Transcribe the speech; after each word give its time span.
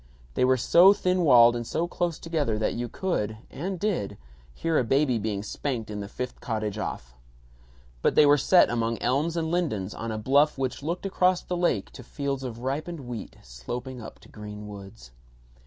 They 0.33 0.43
were 0.43 0.57
so 0.57 0.93
thin 0.93 1.21
walled 1.21 1.55
and 1.55 1.67
so 1.67 1.87
close 1.87 2.17
together 2.17 2.57
that 2.57 2.73
you 2.73 2.89
could 2.89 3.37
and 3.51 3.79
did 3.79 4.17
hear 4.51 4.79
a 4.79 4.83
baby 4.83 5.19
being 5.19 5.43
spanked 5.43 5.91
in 5.91 5.99
the 5.99 6.07
fifth 6.07 6.41
cottage 6.41 6.79
off. 6.79 7.13
But 8.01 8.15
they 8.15 8.25
were 8.25 8.35
set 8.39 8.71
among 8.71 8.97
elms 8.97 9.37
and 9.37 9.51
lindens 9.51 9.93
on 9.93 10.11
a 10.11 10.17
bluff 10.17 10.57
which 10.57 10.81
looked 10.81 11.05
across 11.05 11.43
the 11.43 11.55
lake 11.55 11.91
to 11.91 12.01
fields 12.03 12.41
of 12.43 12.61
ripened 12.63 13.01
wheat 13.01 13.35
sloping 13.43 14.01
up 14.01 14.17
to 14.21 14.27
green 14.27 14.67
woods. 14.67 15.11